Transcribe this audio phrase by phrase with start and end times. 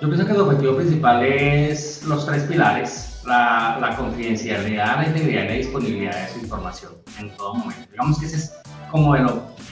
[0.00, 5.46] Yo pienso que el objetivo principal es los tres pilares, la, confidencialidad, la integridad y
[5.46, 7.88] la disponibilidad de su información en todo momento.
[7.92, 8.52] Digamos que ese es
[8.90, 9.24] como el,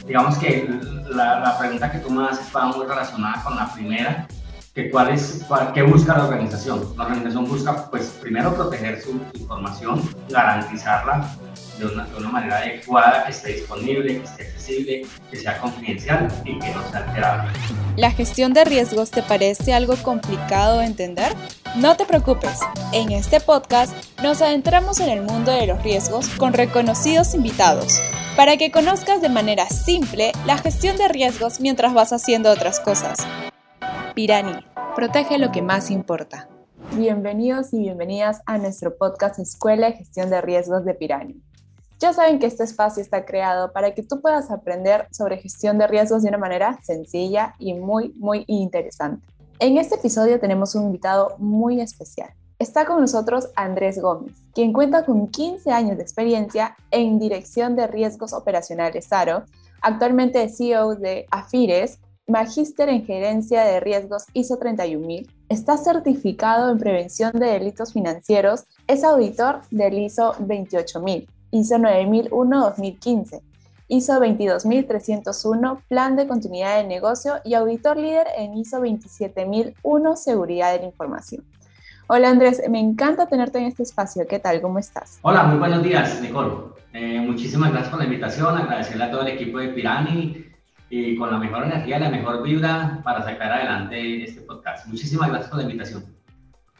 [0.06, 0.68] digamos que
[1.08, 4.28] la, la pregunta que tú me haces va muy relacionada con la primera,
[4.74, 4.90] que
[5.74, 6.94] qué busca la organización.
[6.96, 11.36] La organización busca, pues, primero proteger su información, garantizarla
[11.78, 16.28] de una, de una, manera adecuada, que esté disponible, que esté accesible, que sea confidencial
[16.44, 17.50] y que no sea alterable.
[17.96, 21.34] ¿La gestión de riesgos te parece algo complicado de entender?
[21.76, 22.60] No te preocupes,
[22.92, 23.92] en este podcast
[24.22, 28.00] nos adentramos en el mundo de los riesgos con reconocidos invitados
[28.36, 33.26] para que conozcas de manera simple la gestión de riesgos mientras vas haciendo otras cosas.
[34.14, 34.52] Pirani,
[34.94, 36.46] protege lo que más importa.
[36.94, 41.40] Bienvenidos y bienvenidas a nuestro podcast Escuela de Gestión de Riesgos de Pirani.
[41.98, 45.86] Ya saben que este espacio está creado para que tú puedas aprender sobre gestión de
[45.86, 49.26] riesgos de una manera sencilla y muy, muy interesante.
[49.58, 52.28] En este episodio tenemos un invitado muy especial.
[52.58, 57.86] Está con nosotros Andrés Gómez, quien cuenta con 15 años de experiencia en Dirección de
[57.86, 59.44] Riesgos Operacionales SARO,
[59.80, 67.32] actualmente CEO de AFIRES, magíster en gerencia de riesgos ISO 31000, está certificado en prevención
[67.32, 73.40] de delitos financieros, es auditor del ISO 28000, ISO 9001-2015,
[73.88, 80.78] ISO 22301, Plan de Continuidad de Negocio y auditor líder en ISO 27001, Seguridad de
[80.78, 81.44] la Información.
[82.06, 84.26] Hola Andrés, me encanta tenerte en este espacio.
[84.28, 84.60] ¿Qué tal?
[84.60, 85.18] ¿Cómo estás?
[85.22, 86.72] Hola, muy buenos días, Nicole.
[86.92, 90.51] Eh, muchísimas gracias por la invitación, agradecerle a todo el equipo de Pirani
[90.94, 94.86] y con la mejor energía la mejor vibra para sacar adelante este podcast.
[94.86, 96.04] Muchísimas gracias por la invitación.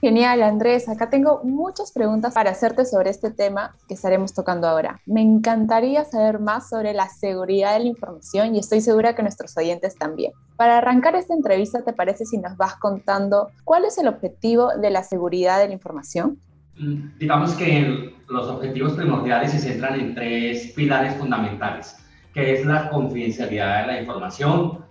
[0.03, 0.87] Genial, Andrés.
[0.91, 5.01] Acá tengo muchas preguntas para hacerte sobre este tema que estaremos tocando ahora.
[5.07, 9.57] Me encantaría saber más sobre la seguridad de la información y estoy segura que nuestros
[9.57, 10.33] oyentes también.
[10.57, 14.91] Para arrancar esta entrevista, ¿te parece si nos vas contando cuál es el objetivo de
[14.91, 16.39] la seguridad de la información?
[16.77, 22.02] Mm, digamos que los objetivos primordiales se centran en tres pilares fundamentales
[22.33, 24.85] que es la confidencialidad de la información.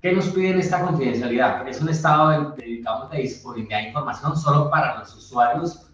[0.00, 1.66] ¿Qué nos piden esta confidencialidad?
[1.68, 5.88] Es un estado de, digamos, de disponibilidad de información solo para los usuarios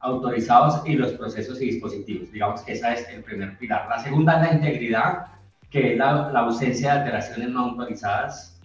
[0.00, 2.30] autorizados y los procesos y dispositivos.
[2.30, 3.88] Digamos que ese es el primer pilar.
[3.88, 5.26] La segunda es la integridad,
[5.70, 8.60] que es la, la ausencia de alteraciones no autorizadas.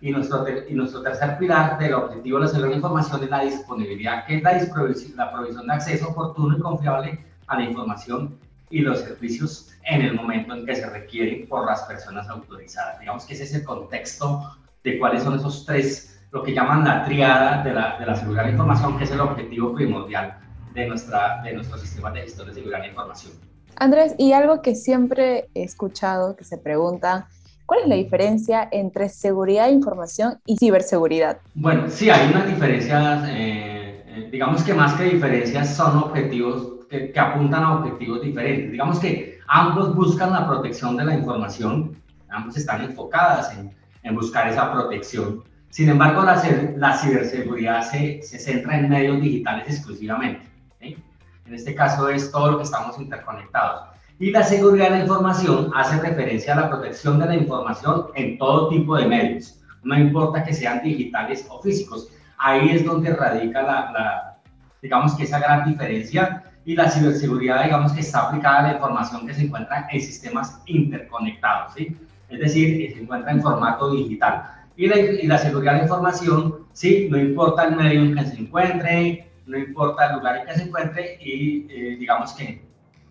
[0.00, 3.30] Y nuestro, y nuestro tercer pilar del objetivo de la seguridad de la información es
[3.30, 8.38] la disponibilidad, que es la, la provisión de acceso oportuno y confiable a la información
[8.68, 12.98] y los servicios en el momento en que se requieren por las personas autorizadas.
[13.00, 14.42] Digamos que ese es el contexto
[14.82, 18.42] de cuáles son esos tres, lo que llaman la triada de la, de la seguridad
[18.42, 20.38] de la información, que es el objetivo primordial
[20.74, 23.32] de, nuestra, de nuestro sistema de gestión de seguridad de la información.
[23.76, 27.28] Andrés, y algo que siempre he escuchado que se pregunta,
[27.64, 31.38] ¿cuál es la diferencia entre seguridad de información y ciberseguridad?
[31.54, 37.12] Bueno, sí, hay unas diferencias, eh, eh, digamos que más que diferencias son objetivos que,
[37.16, 38.72] apuntan a objetivos diferentes.
[38.72, 41.96] Digamos que ambos buscan la protección de la información,
[42.30, 45.42] ambos están enfocadas en, en buscar esa protección.
[45.70, 46.42] Sin embargo, la,
[46.76, 50.46] la ciberseguridad se, se, centra en medios digitales exclusivamente.
[50.80, 53.88] En este caso es todo lo que estamos interconectados.
[54.18, 58.38] Y la seguridad de la información hace referencia a la protección de la información en
[58.38, 62.08] todo tipo de medios, no importa que sean digitales o físicos.
[62.38, 64.38] Ahí es donde radica la, la
[64.82, 69.24] digamos que esa gran diferencia y la ciberseguridad, digamos que está aplicada a la información
[69.24, 71.96] que se encuentra en sistemas interconectados, ¿sí?
[72.28, 74.50] Es decir, que se encuentra en formato digital.
[74.76, 78.36] Y la, y la seguridad de información, sí, no importa el medio en que se
[78.40, 82.66] encuentre, no importa el lugar en que se encuentre y eh, digamos que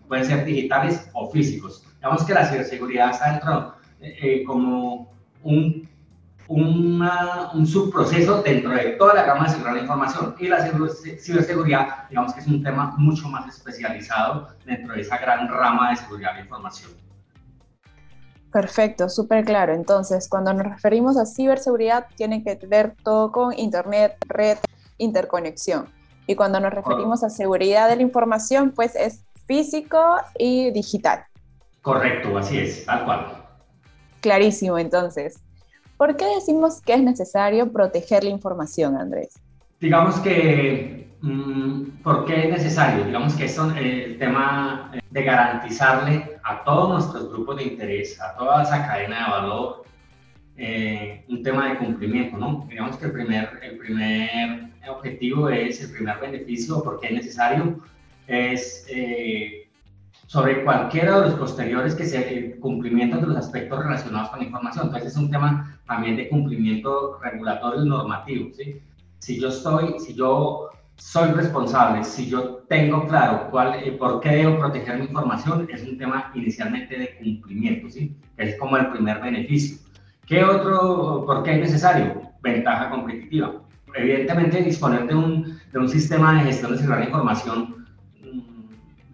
[0.06, 1.82] pueden ser digitales o físicos.
[1.96, 5.10] Digamos que la ciberseguridad está dentro eh, eh como
[5.42, 5.88] un
[6.48, 10.34] una, un subproceso dentro de toda la gama de seguridad de la información.
[10.38, 10.66] Y la
[11.18, 15.96] ciberseguridad, digamos que es un tema mucho más especializado dentro de esa gran rama de
[15.96, 16.90] seguridad de la información.
[18.52, 19.74] Perfecto, súper claro.
[19.74, 24.58] Entonces, cuando nos referimos a ciberseguridad, tiene que ver todo con Internet, red,
[24.98, 25.88] interconexión.
[26.26, 31.24] Y cuando nos referimos a seguridad de la información, pues es físico y digital.
[31.82, 33.44] Correcto, así es, tal cual.
[34.20, 35.38] Clarísimo, entonces.
[35.96, 39.40] ¿Por qué decimos que es necesario proteger la información, Andrés?
[39.80, 43.04] Digamos que, mm, ¿por qué es necesario?
[43.04, 48.36] Digamos que es eh, el tema de garantizarle a todos nuestros grupos de interés, a
[48.36, 49.84] toda esa cadena de valor,
[50.58, 52.66] eh, un tema de cumplimiento, ¿no?
[52.68, 57.78] Digamos que el primer, el primer objetivo es, el primer beneficio, porque es necesario,
[58.26, 59.65] es eh,
[60.26, 64.46] sobre cualquiera de los posteriores que sea el cumplimiento de los aspectos relacionados con la
[64.46, 64.86] información.
[64.86, 68.50] Entonces es un tema también de cumplimiento regulatorio y normativo.
[68.52, 68.80] ¿sí?
[69.18, 74.30] si yo estoy, si yo soy responsable, si yo tengo claro cuál, eh, por qué
[74.30, 78.16] debo proteger mi información, es un tema inicialmente de cumplimiento, ¿sí?
[78.36, 79.78] es como el primer beneficio.
[80.26, 82.22] ¿Qué otro, por qué es necesario?
[82.40, 83.52] Ventaja competitiva.
[83.94, 87.85] Evidentemente, disponer de un, de un sistema de gestión de seguridad de información,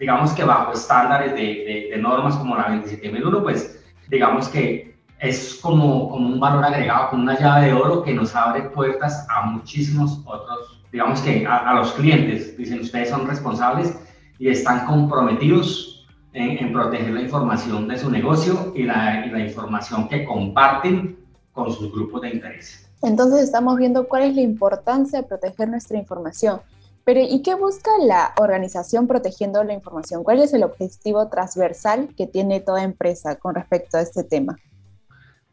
[0.02, 6.10] digamos que bajo estándares de, de, normas como la 27001, pues digamos que es como,
[6.10, 10.20] como un valor agregado, como una llave de oro que nos abre puertas a muchísimos
[10.24, 13.94] otros digamos que a, los clientes, dicen ustedes son responsables
[14.38, 20.08] y están comprometidos en, proteger la información de su negocio y la, y la información
[20.08, 21.18] que comparten
[21.52, 22.88] con sus grupos de interés.
[23.02, 26.60] Entonces estamos viendo cuál es la importancia de proteger nuestra información.
[27.04, 30.22] Pero ¿y qué busca la organización protegiendo la información?
[30.22, 34.56] ¿Cuál es el objetivo transversal que tiene toda empresa con respecto a este tema?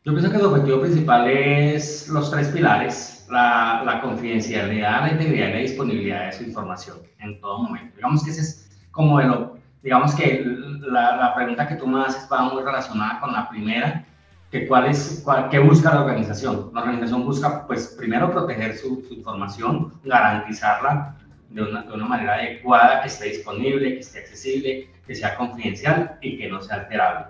[0.05, 5.49] Yo pienso que el objetivo principal es los tres pilares la, la, confidencialidad, la integridad
[5.49, 7.95] y la disponibilidad de su información en todo momento.
[7.95, 9.49] Digamos que ese es como el,
[9.83, 10.43] digamos que
[10.81, 14.05] la, la, pregunta que tú me haces va muy relacionada con la primera,
[14.51, 16.71] que cuál es, cuál, qué busca la organización.
[16.73, 21.18] La organización busca, pues, primero proteger su, su información, garantizarla
[21.49, 26.17] de una, de una, manera adecuada, que esté disponible, que esté accesible, que sea confidencial
[26.21, 27.25] y que no sea alterable.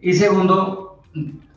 [0.00, 1.02] Y segundo,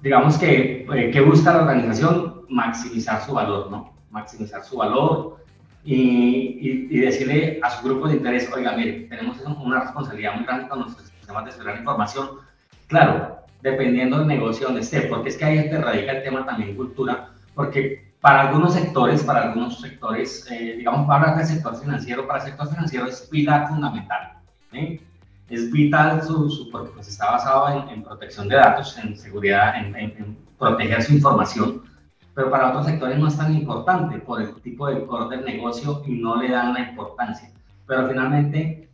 [0.01, 2.35] digamos que, eh, ¿qué busca la organización?
[2.49, 3.93] maximizar su valor, ¿no?
[4.11, 5.37] Maximizar su valor
[5.83, 10.67] y, y, decirle a su grupo de interés, oiga, mire, tenemos una responsabilidad muy grande
[10.67, 12.29] con nuestros sistemas de seguridad de información.
[12.87, 16.75] Claro, dependiendo del negocio donde esté, porque es que ahí te radica el tema también
[16.75, 22.39] cultura, porque para algunos sectores, para algunos sectores, eh, digamos, para del sector financiero, para
[22.39, 24.39] el sector financiero es pilar fundamental.
[25.47, 29.95] Es vital su, su, porque pues está basado en, protección de datos, en seguridad, en,
[29.95, 31.83] en proteger su información
[32.33, 36.01] pero para otros sectores no es tan importante por el tipo de core del negocio
[36.07, 37.51] y no le dan la importancia.
[37.85, 38.89] Pero finalmente,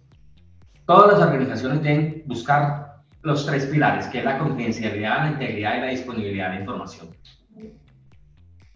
[0.86, 5.80] todas las organizaciones deben buscar los tres pilares, que es la confidencialidad, la integridad y
[5.80, 7.08] la disponibilidad de información.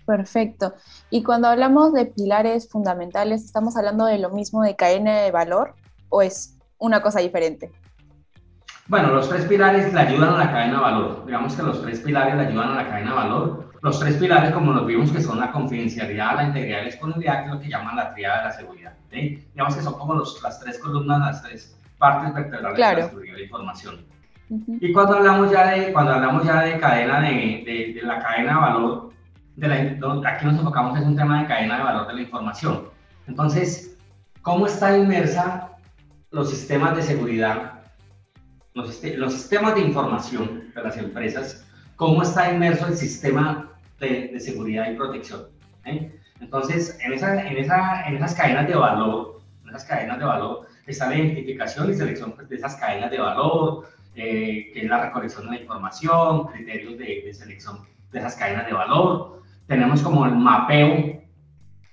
[0.06, 0.74] Perfecto.
[1.10, 5.76] Y cuando hablamos de pilares fundamentales, ¿estamos hablando de lo mismo de cadena de valor
[6.10, 7.72] o es una cosa diferente?
[8.88, 11.26] Bueno, los tres pilares le ayudan a la cadena de valor.
[11.26, 14.52] Digamos que los tres pilares le ayudan a la cadena de valor los tres pilares,
[14.52, 17.62] como nos vimos, que son la confidencialidad, la integridad y la disponibilidad, que es lo
[17.62, 18.94] que llaman la triada de la seguridad.
[19.12, 23.36] Digamos que son como los, las tres columnas, las tres partes vertebrales de la seguridad
[23.36, 24.06] de información.
[24.50, 28.60] Y cuando hablamos ya de, cuando hablamos ya de cadena de, de, la cadena de
[28.60, 29.14] valor,
[29.56, 32.90] de la, aquí nos enfocamos en un tema de cadena de valor de la información.
[33.28, 33.98] Entonces,
[34.42, 35.72] ¿cómo está inmersa
[36.32, 37.84] los sistemas de seguridad,
[38.74, 41.66] los, los sistemas de información de las empresas
[41.96, 45.48] cómo está inmerso el sistema de, seguridad y protección.
[45.86, 46.12] ¿eh?
[46.42, 50.68] Entonces, en, esa, en, esa, en esas cadenas de valor, en esas cadenas de valor,
[50.86, 55.06] está la identificación y selección pues, de esas cadenas de valor, eh, que es la
[55.06, 57.80] recolección de la información, criterios de, selección
[58.12, 59.42] de esas cadenas de valor.
[59.68, 61.22] Tenemos como el mapeo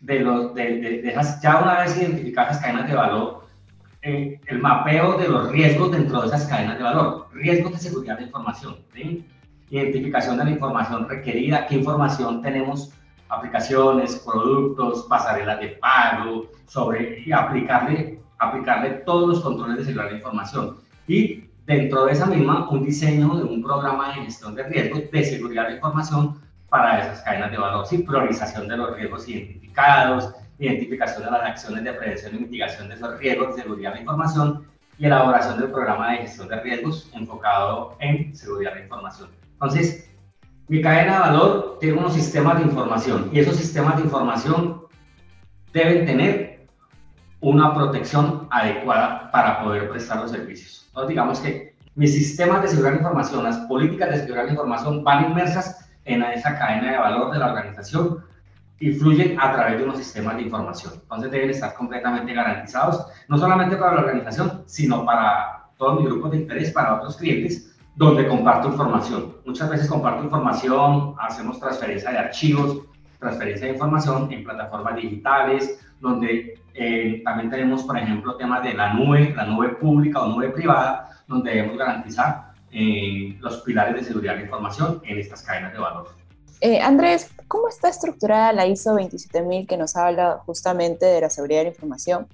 [0.00, 3.46] de, los, de, de, esas, ya una vez identificadas esas cadenas de valor,
[4.02, 8.18] eh, el mapeo de los riesgos dentro de esas cadenas de valor, riesgos de seguridad
[8.18, 8.76] de información.
[8.94, 9.24] ¿sí?
[9.72, 12.92] identificación de la información requerida, qué información tenemos,
[13.28, 20.16] aplicaciones, productos, pasarelas de pago, sobre y aplicarle, aplicarle todos los controles de seguridad de
[20.16, 20.76] información.
[21.08, 25.24] Y dentro de esa misma, un diseño de un programa de gestión de riesgos de
[25.24, 26.38] seguridad de información
[26.72, 31.84] para esas cadenas de valor, y priorización de los riesgos identificados, identificación de las acciones
[31.84, 36.18] de prevención y mitigación de esos riesgos seguridad de información y elaboración del programa de
[36.18, 39.28] gestión de riesgos enfocado en seguridad de información.
[39.52, 40.10] Entonces,
[40.68, 44.86] mi cadena de valor tiene unos sistemas de información y esos sistemas de información
[45.74, 46.66] deben tener
[47.40, 50.86] una protección adecuada para poder prestar los servicios.
[50.86, 55.04] Entonces, digamos que mis sistemas de seguridad de información, las políticas de seguridad de información
[55.04, 58.24] van inmersas en esa cadena de valor de la organización
[58.80, 60.94] y fluyen a través de unos sistemas de información.
[61.02, 66.32] Entonces deben estar completamente garantizados, no solamente para la organización, sino para todos mis grupos
[66.32, 69.36] de interés, para otros clientes, donde comparto información.
[69.44, 72.82] Muchas veces comparto información, hacemos transferencia de archivos,
[73.20, 78.94] transferencia de información en plataformas digitales, donde eh, también tenemos, por ejemplo, temas de la
[78.94, 84.36] nube, la nube pública o nube privada, donde debemos garantizar eh, los pilares de seguridad
[84.36, 86.08] de información en estas cadenas de valor.
[86.60, 91.60] Eh, Andrés, ¿cómo está estructurada la ISO 27000 que nos habla justamente de la seguridad
[91.60, 92.26] de la información?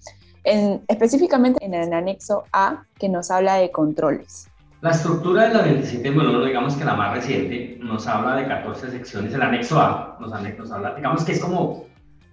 [0.45, 4.49] En, específicamente en el anexo A que nos habla de controles.
[4.81, 6.11] La estructura de la 27
[6.47, 9.35] digamos que la más reciente, nos habla de 14 secciones.
[9.35, 11.89] El anexo A nos, nos habla, digamos que es como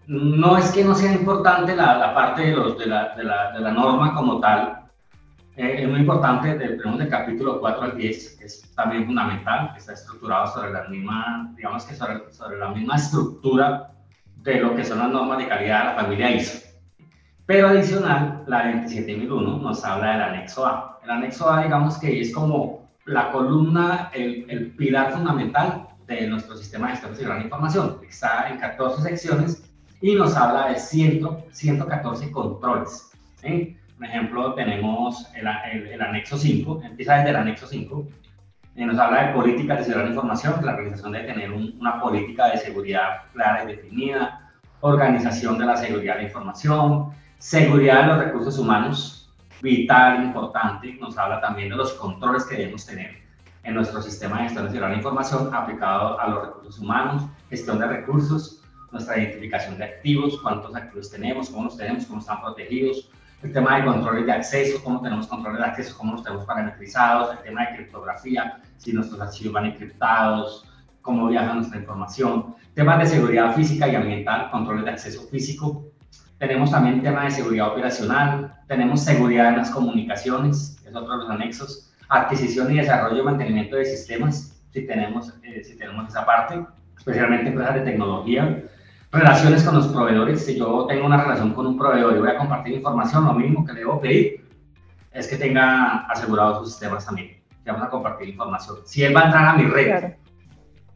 [0.07, 3.51] no es que no sea importante la, la parte de, los, de, la, de, la,
[3.51, 4.84] de, la, norma como tal,
[5.57, 10.47] eh, es muy importante, del, del capítulo 4 al 10, es también fundamental, está estructurado
[10.47, 13.91] sobre la misma, digamos que sobre, sobre la misma estructura
[14.43, 16.59] de lo que son las normas de calidad de la familia ISO.
[17.45, 20.99] Pero adicional, la 27001 nos habla del anexo A.
[21.03, 26.57] El anexo A, digamos que es como la columna, el, el pilar fundamental de nuestro
[26.57, 27.99] sistema de gestión de la información.
[28.07, 29.63] Está en 14 secciones
[30.01, 33.11] y nos habla de 100, 114 controles.
[33.41, 33.77] ¿sí?
[33.97, 38.07] Por ejemplo, tenemos el, el, el, anexo 5, empieza desde el anexo 5,
[38.75, 41.51] y nos habla de políticas de seguridad de la información, que la organización debe tener
[41.51, 47.11] un, una política de seguridad clara y definida, organización de la seguridad de la información,
[47.37, 52.85] seguridad de los recursos humanos, vital, importante, nos habla también de los controles que debemos
[52.85, 53.23] tener
[53.63, 57.87] en nuestro sistema de gestión de la información aplicado a los recursos humanos, gestión de
[57.87, 58.61] recursos,
[58.91, 63.09] nuestra identificación de activos, cuántos activos tenemos, cómo los tenemos, cómo están protegidos,
[63.45, 67.37] el tema de controles de acceso, cómo tenemos controles de acceso, cómo los tenemos parametrizados,
[67.37, 70.67] el tema de criptografía, si nuestros archivos van encriptados,
[71.01, 75.85] cómo viaja nuestra información, temas de seguridad física y ambiental, controles de acceso físico.
[76.39, 81.29] Tenemos también tema de seguridad operacional, tenemos seguridad en las comunicaciones, es otro de los
[81.29, 86.65] anexos, adquisición y desarrollo y mantenimiento de sistemas, si tenemos, eh, si tenemos esa parte,
[86.97, 88.63] especialmente empresas de tecnología,
[89.15, 90.45] relaciones con los proveedores.
[90.45, 93.65] Si yo tengo una relación con un proveedor y voy a compartir información, lo mínimo
[93.65, 94.45] que le debo pedir
[95.11, 97.37] es que tenga asegurados sus sistemas también.
[97.63, 98.77] Que vamos a compartir información.
[98.85, 100.15] Si él va a entrar a mi red, claro.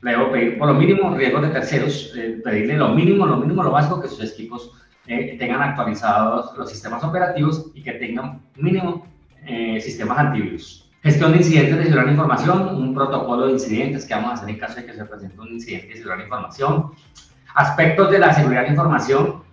[0.02, 3.64] le debo pedir por lo mínimo riesgos de terceros, eh, pedirle lo mínimo, lo mínimo,
[3.64, 4.72] lo básico, que sus equipos
[5.08, 9.08] eh, tengan actualizados los sistemas operativos y que tengan mínimo
[9.46, 10.86] eh, sistemas antivirus.
[11.02, 14.60] Gestión de incidentes de de información, un protocolo de incidentes que vamos a hacer en
[14.60, 16.92] caso de que se presente un incidente de de información
[17.56, 19.44] aspectos de la seguridad de información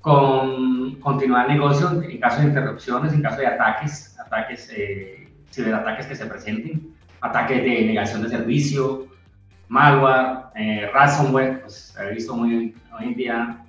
[0.00, 6.06] con continuar el negocio en caso de interrupciones, en caso de ataques, ataques, eh, ciberataques
[6.06, 9.06] que se presenten, ataques de negación de servicio,
[9.68, 13.64] malware, eh, ransomware, pues he visto muy, hoy en día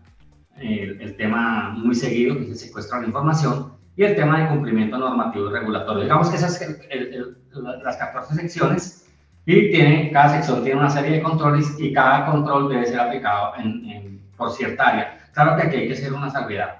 [0.57, 4.39] eh, el tema muy seguido, que es el secuestro de la información, y el tema
[4.39, 6.03] de cumplimiento normativo y regulatorio.
[6.03, 7.37] Digamos que esas el,
[7.83, 9.10] las 14 secciones
[9.45, 13.53] y tiene, cada sección tiene una serie de controles y cada control debe ser aplicado
[13.57, 15.19] en, en, por cierta área.
[15.33, 16.77] Claro que aquí hay que hacer una salvedad.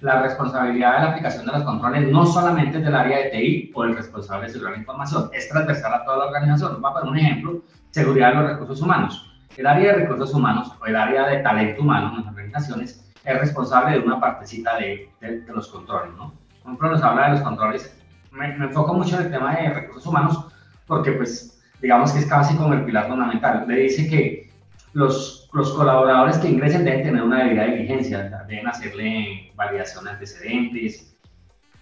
[0.00, 3.72] La responsabilidad de la aplicación de los controles no solamente es del área de TI
[3.74, 6.80] o el responsable de seguridad de la información, es transversal a toda la organización.
[6.80, 9.24] Voy a poner un ejemplo, seguridad de los recursos humanos.
[9.56, 13.40] El área de recursos humanos o el área de talento humano en las organizaciones es
[13.40, 16.32] responsable de una partecita de, de, de los controles, ¿no?
[16.62, 18.00] Por ejemplo, nos habla de los controles.
[18.30, 20.46] Me, me enfoco mucho en el tema de recursos humanos
[20.86, 23.64] porque, pues, digamos que es casi como el pilar fundamental.
[23.66, 24.50] Le dice que
[24.92, 31.16] los, los colaboradores que ingresen deben tener una debida diligencia, deben hacerle validación de antecedentes.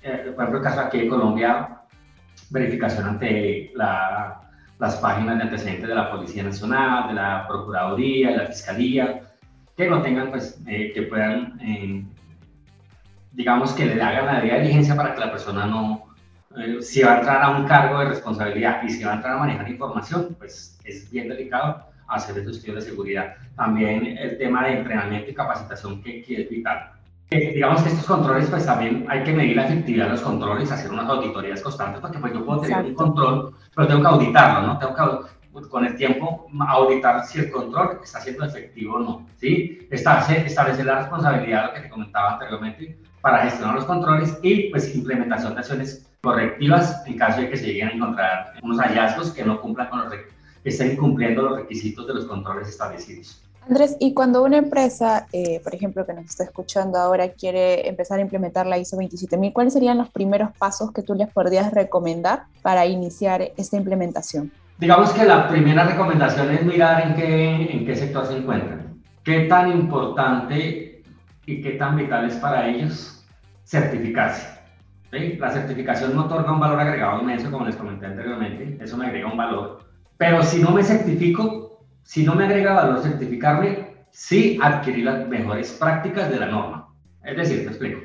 [0.02, 1.80] Eh, por ejemplo, el caso aquí de Colombia,
[2.50, 4.40] verificación ante la,
[4.78, 9.22] las páginas de antecedentes de la Policía Nacional, de la Procuraduría, de la Fiscalía,
[9.76, 12.04] que no tengan, pues, eh, que puedan, eh,
[13.32, 16.05] digamos, que le hagan la debida diligencia para que la persona no,
[16.56, 19.34] eh, si va a entrar a un cargo de responsabilidad y si va a entrar
[19.34, 23.34] a manejar información, pues es bien delicado hacer esos estudios de seguridad.
[23.56, 26.92] También el tema de entrenamiento y capacitación que, que es vital.
[27.30, 30.70] Eh, digamos que estos controles, pues también hay que medir la efectividad de los controles,
[30.70, 32.90] hacer unas auditorías constantes, porque pues yo puedo tener Exacto.
[32.90, 34.78] un control, pero tengo que auditarlo, ¿no?
[34.78, 35.36] Tengo que
[35.68, 39.88] con el tiempo auditar si el control está siendo efectivo o no, ¿sí?
[39.90, 44.94] Establecer, establecer la responsabilidad, lo que te comentaba anteriormente, para gestionar los controles y pues
[44.94, 49.44] implementación de acciones correctivas en caso de que se lleguen a encontrar unos hallazgos que
[49.44, 50.26] no cumplan con los que
[50.64, 53.42] estén cumpliendo los requisitos de los controles establecidos.
[53.68, 58.18] Andrés, y cuando una empresa, eh, por ejemplo, que nos está escuchando ahora, quiere empezar
[58.20, 62.44] a implementar la ISO 27000, ¿cuáles serían los primeros pasos que tú les podrías recomendar
[62.62, 64.52] para iniciar esta implementación?
[64.78, 69.40] Digamos que la primera recomendación es mirar en qué, en qué sector se encuentran, qué
[69.46, 71.02] tan importante
[71.44, 73.24] y qué tan vital es para ellos
[73.64, 74.55] certificarse.
[75.12, 75.36] ¿Sí?
[75.38, 79.28] La certificación no otorga un valor agregado inmenso, como les comenté anteriormente, eso me agrega
[79.28, 79.78] un valor.
[80.16, 85.72] Pero si no me certifico, si no me agrega valor certificarme, sí adquirir las mejores
[85.72, 86.88] prácticas de la norma.
[87.22, 88.00] Es decir, te explico.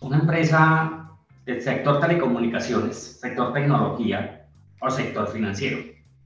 [0.00, 1.10] Una empresa
[1.44, 4.46] del sector telecomunicaciones, sector tecnología
[4.80, 5.78] o sector financiero.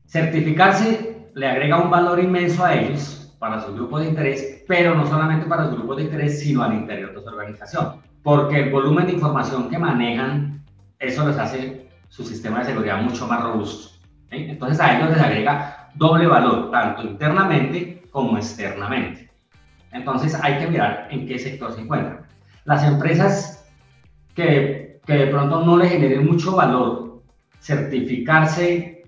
[0.06, 5.06] Certificarse le agrega un valor inmenso a ellos para sus grupos de interés, pero no
[5.06, 9.06] solamente para sus grupos de interés, sino al interior de su organización porque el volumen
[9.06, 10.62] de información que manejan,
[10.98, 13.96] eso les hace su sistema de seguridad mucho más robusto.
[14.30, 19.30] Entonces a ellos les agrega doble valor, tanto internamente como externamente.
[19.92, 22.20] Entonces hay que mirar en qué sector se encuentran.
[22.64, 23.66] Las empresas
[24.34, 27.22] que, que de pronto no le generen mucho valor
[27.60, 29.04] certificarse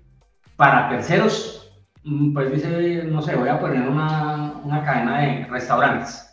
[0.56, 1.72] para terceros,
[2.04, 6.31] mm, pues dice, no sé, voy a poner una, una cadena de restaurantes.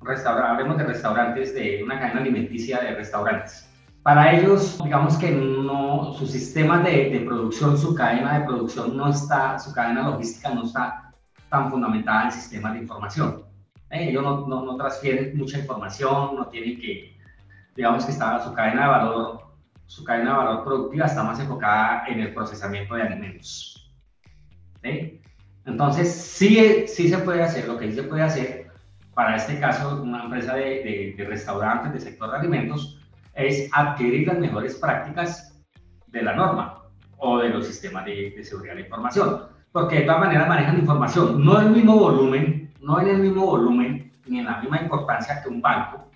[0.00, 3.68] Restaura, hablemos de restaurantes, de una cadena alimenticia de restaurantes.
[4.02, 9.08] Para ellos, digamos que no, su sistema de, de, producción, su cadena de producción no
[9.08, 11.10] está, su cadena logística no está
[11.48, 13.44] tan fundamentada en sistemas de información.
[13.88, 17.16] Eh, ellos no, no, no, transfieren mucha información, no tienen que,
[17.74, 19.40] digamos que está su cadena de valor,
[19.86, 23.90] su cadena de valor productiva está más enfocada en el procesamiento de alimentos.
[24.82, 25.22] ¿sí?
[25.64, 28.63] Entonces, sí, sí se puede hacer, lo que sí se puede hacer
[29.14, 33.00] para este caso, una empresa de, de, de restaurantes, sector de alimentos,
[33.34, 35.60] es adquirir las mejores prácticas
[36.08, 36.82] de la norma
[37.18, 39.42] o de los sistemas de, de seguridad de información,
[39.72, 43.46] porque de todas maneras manejan información, no en el mismo volumen, no en el mismo
[43.46, 46.08] volumen ni en la misma importancia que un banco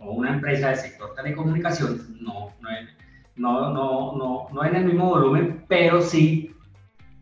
[0.00, 2.70] o una empresa del sector telecomunicaciones, no, no,
[3.36, 6.54] no, no, no, no en el mismo volumen, pero sí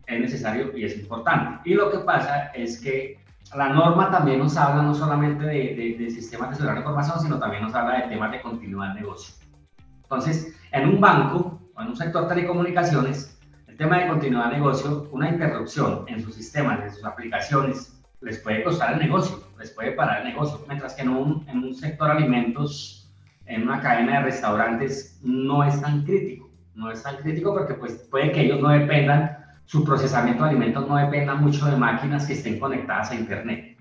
[0.05, 1.69] es necesario y es importante.
[1.69, 3.19] Y lo que pasa es que
[3.55, 7.19] la norma también nos habla no solamente de, de, de, sistemas de seguridad de información,
[7.19, 9.35] sino también nos habla de temas de continuidad de negocio.
[10.03, 15.07] Entonces, en un banco o en un sector telecomunicaciones, el tema de continuidad de negocio,
[15.11, 19.91] una interrupción en sus sistemas, en sus aplicaciones, les puede costar el negocio, les puede
[19.91, 23.11] parar el negocio, mientras que en un, en un sector alimentos,
[23.45, 26.49] en una cadena de restaurantes, no es tan crítico.
[26.73, 29.36] No es tan crítico porque pues, puede que ellos no dependan
[29.67, 33.77] su procesamiento de alimentos no dependa mucho de máquinas que estén conectadas a Internet.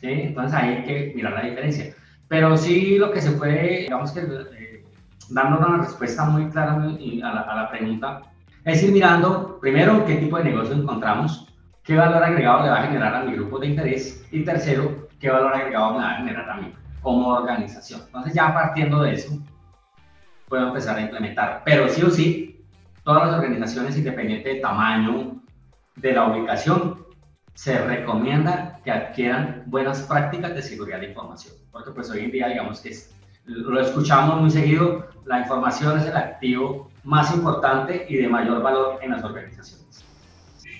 [0.00, 1.94] Entonces ahí hay que mirar la diferencia.
[2.26, 4.84] Pero sí lo que se puede, digamos que eh,
[5.28, 8.22] dando una respuesta muy clara a la, a la, pregunta,
[8.64, 11.46] es ir mirando primero qué tipo de negocio encontramos,
[11.84, 15.30] qué valor agregado le va a generar a mi grupo de interés y tercero, qué
[15.30, 18.00] valor agregado me va a generar a mí como organización.
[18.06, 19.38] Entonces ya partiendo de eso,
[20.48, 21.62] puedo empezar a implementar.
[21.64, 22.55] Pero sí o sí,
[23.06, 25.40] todas las organizaciones, independiente del tamaño,
[25.94, 27.06] de la ubicación,
[27.54, 32.48] se recomienda que adquieran buenas prácticas de seguridad de información, porque pues hoy en día
[32.48, 33.14] digamos que es,
[33.44, 38.98] lo escuchamos muy seguido, la información es el activo más importante y de mayor valor
[39.00, 40.04] en las organizaciones.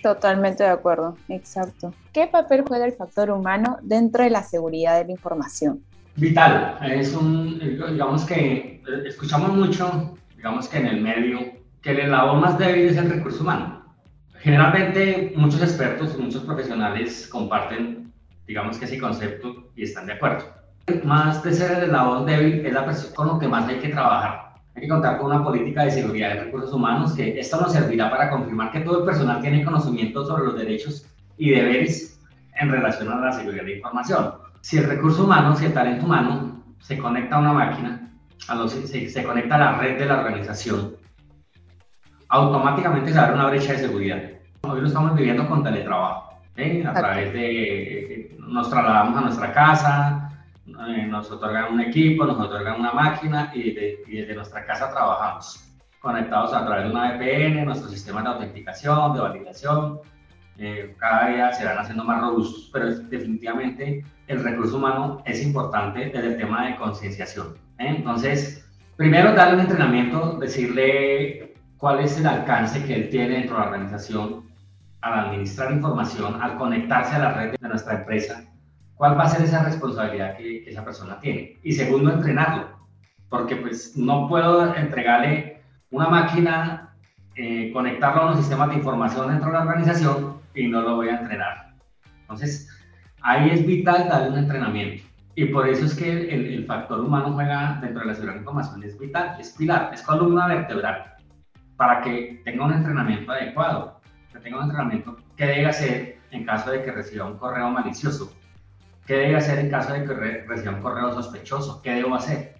[0.03, 1.95] Totalmente de acuerdo, exacto.
[2.13, 5.81] ¿Qué papel juega el factor humano dentro de la seguridad de la información?
[6.17, 12.41] Vital, es un, digamos que escuchamos mucho, digamos que en el medio que el eslabón
[12.41, 13.85] más débil es el recurso humano.
[14.41, 18.13] Generalmente muchos expertos, muchos profesionales comparten,
[18.47, 20.45] digamos que ese concepto y están de acuerdo.
[21.05, 23.89] Más de ser el eslabón débil es la persona con lo que más hay que
[23.89, 24.55] trabajar.
[24.75, 28.11] Hay que contar con una política de seguridad de recursos humanos que esto nos servirá
[28.11, 31.07] para confirmar que todo el personal tiene conocimiento sobre los derechos
[31.39, 32.21] y deberes
[32.61, 34.35] en relación a la seguridad de información.
[34.61, 38.11] Si el recurso humano, si el talento humano se conecta a una máquina,
[38.49, 40.97] a los, se, se conecta a la red de la organización,
[42.29, 44.23] automáticamente se abre una brecha de seguridad.
[44.63, 46.41] Hoy lo estamos viviendo con teletrabajo.
[46.57, 46.85] ¿eh?
[46.87, 50.31] A través de, nos trasladamos a nuestra casa,
[50.67, 54.91] eh, nos otorgan un equipo, nos otorgan una máquina y, de, y, desde nuestra casa
[54.91, 55.65] trabajamos,
[56.01, 60.01] conectados a través de una VPN, nuestros sistemas de autenticación, de validación.
[60.59, 65.43] Eh, cada día se van haciendo más robustos, pero es, definitivamente el recurso humano es
[65.43, 67.55] importante desde el tema de concienciación.
[67.79, 67.95] ¿eh?
[67.99, 73.61] Entonces, primero darle un entrenamiento, decirle cuál es el alcance que él tiene dentro de
[73.61, 74.45] la organización
[75.01, 78.45] al administrar información, al conectarse a la red de nuestra empresa,
[78.95, 81.59] cuál va a ser esa responsabilidad que, que esa persona tiene.
[81.63, 82.69] Y segundo, entrenarlo,
[83.29, 86.95] porque pues no puedo entregarle una máquina,
[87.37, 91.09] eh, conectarlo a unos sistemas de información dentro de la organización y no lo voy
[91.09, 91.75] a entrenar.
[92.23, 92.69] Entonces,
[93.21, 95.05] ahí es vital darle un entrenamiento.
[95.35, 98.41] Y por eso es que el, el factor humano juega dentro de la seguridad de
[98.41, 101.16] información, es vital, es pilar, es columna vertebral
[101.77, 104.01] para que tenga un entrenamiento adecuado,
[104.33, 108.33] que tenga un entrenamiento que debe hacer en caso de que reciba un correo malicioso,
[109.07, 110.15] qué debe hacer en caso de que
[110.47, 112.57] reciba un correo sospechoso, qué debo hacer.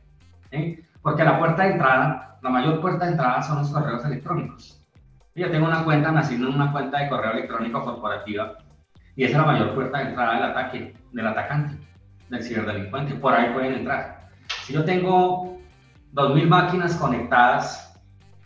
[1.03, 4.83] Porque la puerta de entrada, la mayor puerta de entrada son los correos electrónicos.
[5.35, 8.57] Yo tengo una cuenta, nací en una cuenta de correo electrónico corporativa
[9.15, 11.77] y esa es la mayor puerta de entrada del ataque, del atacante,
[12.31, 13.15] del ciberdelincuente.
[13.15, 14.31] Por ahí pueden entrar.
[14.63, 15.59] Si yo tengo
[16.15, 17.86] 2.000 máquinas conectadas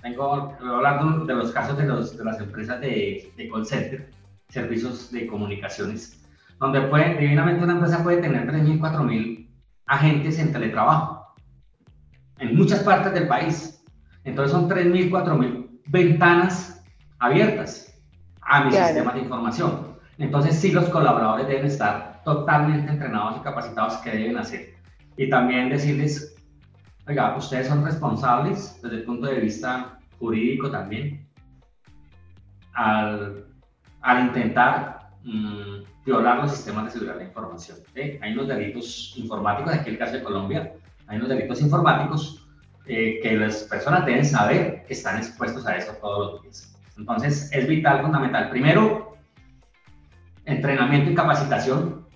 [0.02, 3.66] tengo, voy a hablar de los casos de, los, de las empresas de, de, call
[3.66, 4.10] center,
[4.48, 6.24] servicios de comunicaciones,
[6.58, 9.48] donde puede, divinamente una empresa puede tener 3.000, 4.000
[9.86, 11.34] agentes en teletrabajo,
[12.38, 13.84] en muchas partes del país.
[14.24, 16.84] Entonces son 3.000, 4.000 ventanas
[17.18, 17.94] abiertas
[18.42, 18.86] a mis claro.
[18.86, 19.96] sistemas de información.
[20.18, 24.74] Entonces sí los colaboradores deben estar totalmente entrenados y capacitados que deben hacer.
[25.16, 26.36] Y también decirles,
[27.06, 31.26] oiga, ustedes son responsables desde el punto de vista jurídico también
[32.74, 33.46] al,
[34.00, 37.78] al intentar mm, violar los sistemas de seguridad de la información.
[38.22, 40.72] Hay unos delitos informáticos, aquí el caso de Colombia,
[41.06, 42.46] hay unos delitos informáticos
[42.86, 46.76] eh, que las personas deben saber que están expuestos a eso todos los días.
[46.96, 48.50] Entonces, es vital, fundamental.
[48.50, 49.16] Primero,
[50.44, 52.06] entrenamiento y capacitación.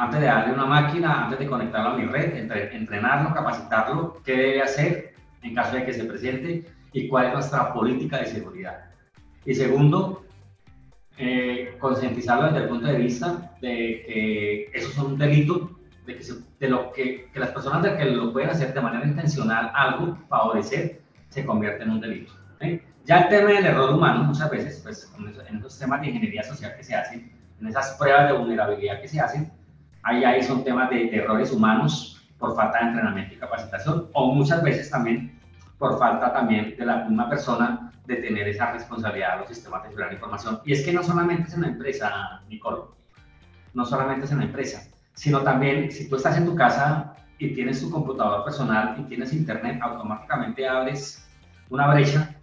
[0.00, 2.34] Antes de darle una máquina, antes de conectarlo a mi red,
[2.72, 7.70] entrenarlo, capacitarlo, qué debe hacer en caso de que se presente y cuál es nuestra
[7.74, 8.86] política de seguridad.
[9.44, 10.24] Y segundo,
[11.18, 16.24] eh, concientizarlo desde el punto de vista de que eso es un delito, de, que,
[16.60, 20.16] de lo que, que, las personas de que lo pueden hacer de manera intencional algo,
[20.30, 22.32] favorecer, se convierte en un delito.
[23.04, 25.12] Ya el tema del error humano, muchas veces, pues
[25.46, 29.08] en esos temas de ingeniería social que se hacen, en esas pruebas de vulnerabilidad que
[29.08, 29.59] se hacen,
[30.02, 34.34] ahí, ahí son temas de, de errores humanos por falta de entrenamiento y capacitación, o
[34.34, 35.38] muchas veces también
[35.78, 39.88] por falta también de la misma persona de tener esa responsabilidad de los sistemas de
[39.88, 40.60] seguridad de información.
[40.64, 42.82] Y es que no solamente es en la empresa, Nicole,
[43.72, 44.82] no solamente es en la empresa,
[45.14, 49.32] sino también si tú estás en tu casa y tienes tu computador personal y tienes
[49.32, 51.26] internet, automáticamente abres
[51.70, 52.34] una brecha,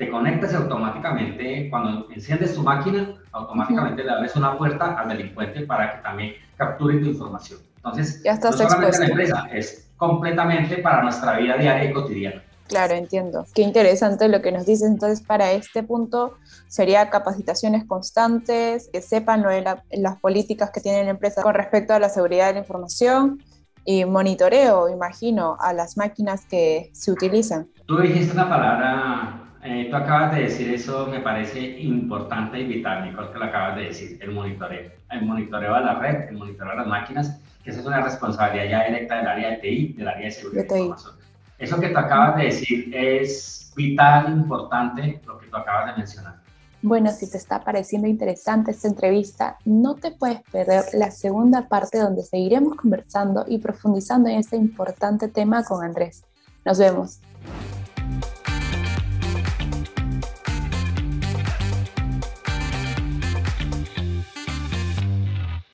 [0.00, 5.66] te conectas y automáticamente, cuando enciendes tu máquina, automáticamente le abres una puerta al delincuente
[5.66, 7.58] para que también capture tu información.
[7.76, 11.92] Entonces, ya estás no solamente en la empresa, es completamente para nuestra vida diaria y
[11.92, 12.42] cotidiana.
[12.66, 13.44] Claro, entiendo.
[13.52, 14.88] Qué interesante lo que nos dices.
[14.88, 21.04] Entonces, para este punto sería capacitaciones constantes, que sepan lo de las políticas que tiene
[21.04, 23.42] la empresa con respecto a la seguridad de la información
[23.84, 27.68] y monitoreo, imagino, a las máquinas que se utilizan.
[27.86, 33.04] Tú dijiste una palabra, eh, tú acabas de decir eso, me parece importante y vital,
[33.04, 34.90] Nicole, que lo acabas de decir, el monitoreo.
[35.10, 38.70] El monitoreo a la red, el monitoreo a las máquinas, que esa es una responsabilidad
[38.70, 41.20] ya directa del área de TI, del área de seguridad de, de información
[41.60, 46.40] eso que tú acabas de decir es vital, importante, lo que tú acabas de mencionar.
[46.82, 51.98] Bueno, si te está pareciendo interesante esta entrevista, no te puedes perder la segunda parte
[51.98, 56.24] donde seguiremos conversando y profundizando en este importante tema con Andrés.
[56.64, 57.20] Nos vemos.